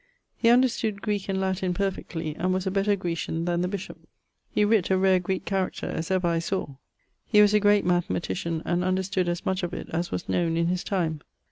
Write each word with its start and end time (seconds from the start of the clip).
He 0.35 0.49
understood 0.49 1.03
Greeke 1.03 1.29
and 1.29 1.39
Latin 1.39 1.75
perfectly, 1.75 2.35
and 2.35 2.51
was 2.51 2.65
a 2.65 2.71
better 2.71 2.95
Grecian 2.95 3.45
then 3.45 3.61
the 3.61 3.67
bishop. 3.67 3.99
He 4.49 4.65
writt 4.65 4.89
a 4.89 4.97
rare 4.97 5.19
Greeke 5.19 5.45
character 5.45 5.85
as 5.85 6.09
ever 6.09 6.27
I 6.27 6.39
sawe. 6.39 6.79
He 7.27 7.39
was 7.39 7.53
a 7.53 7.59
great 7.59 7.85
mathematician, 7.85 8.63
and 8.65 8.83
understood 8.83 9.29
as 9.29 9.45
much 9.45 9.61
of 9.61 9.75
it 9.75 9.89
as 9.91 10.09
was 10.09 10.27
knowen 10.27 10.57
in 10.57 10.69
his 10.69 10.83
time. 10.83 11.21